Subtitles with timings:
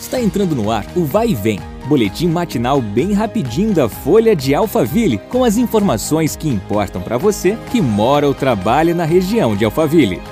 [0.00, 4.54] Está entrando no ar o Vai e Vem, boletim matinal bem rapidinho da Folha de
[4.54, 9.64] Alphaville, com as informações que importam para você que mora ou trabalha na região de
[9.64, 10.22] Alphaville.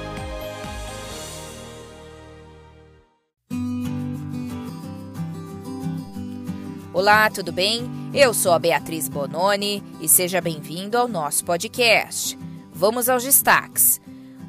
[6.95, 7.91] Olá, tudo bem?
[8.15, 12.39] Eu sou a Beatriz Bononi e seja bem-vindo ao nosso podcast.
[12.73, 14.01] Vamos aos destaques.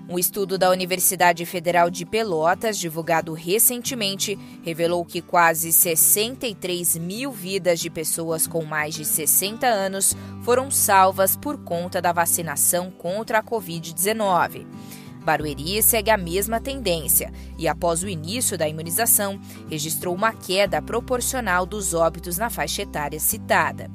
[0.09, 7.81] Um estudo da Universidade Federal de Pelotas, divulgado recentemente, revelou que quase 63 mil vidas
[7.81, 13.43] de pessoas com mais de 60 anos foram salvas por conta da vacinação contra a
[13.43, 14.65] Covid-19.
[15.25, 19.37] Barueri segue a mesma tendência e, após o início da imunização,
[19.69, 23.91] registrou uma queda proporcional dos óbitos na faixa etária citada.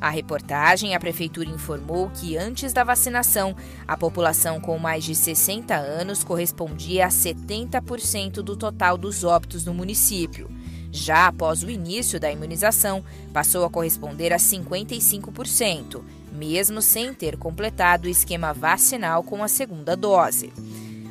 [0.00, 5.74] A reportagem, a prefeitura informou que antes da vacinação, a população com mais de 60
[5.74, 10.50] anos correspondia a 70% do total dos óbitos no município.
[10.92, 16.02] Já após o início da imunização, passou a corresponder a 55%,
[16.32, 20.52] mesmo sem ter completado o esquema vacinal com a segunda dose.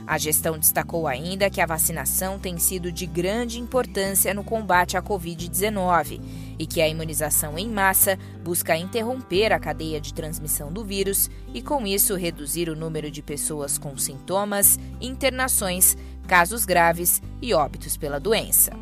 [0.08, 5.02] A gestão destacou ainda que a vacinação tem sido de grande importância no combate à
[5.02, 6.22] Covid-19
[6.60, 11.62] e que a imunização em massa busca interromper a cadeia de transmissão do vírus e,
[11.62, 15.98] com isso, reduzir o número de pessoas com sintomas, internações,
[16.28, 18.74] casos graves e óbitos pela doença.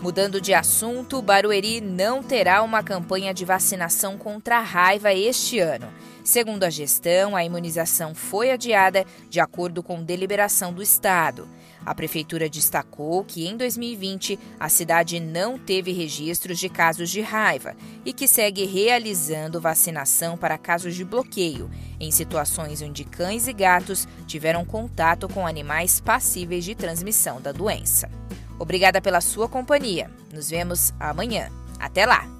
[0.00, 5.92] Mudando de assunto, Barueri não terá uma campanha de vacinação contra a raiva este ano.
[6.22, 11.48] Segundo a gestão, a imunização foi adiada de acordo com deliberação do Estado.
[11.84, 17.74] A prefeitura destacou que em 2020 a cidade não teve registros de casos de raiva
[18.04, 24.06] e que segue realizando vacinação para casos de bloqueio, em situações onde cães e gatos
[24.26, 28.10] tiveram contato com animais passíveis de transmissão da doença.
[28.58, 30.10] Obrigada pela sua companhia.
[30.32, 31.48] Nos vemos amanhã.
[31.78, 32.39] Até lá!